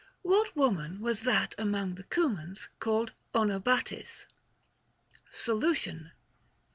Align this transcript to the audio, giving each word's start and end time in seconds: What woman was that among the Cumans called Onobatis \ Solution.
What 0.23 0.55
woman 0.55 0.99
was 0.99 1.21
that 1.21 1.53
among 1.59 1.93
the 1.93 2.01
Cumans 2.05 2.69
called 2.79 3.13
Onobatis 3.35 4.25
\ 4.79 5.45
Solution. 5.45 6.09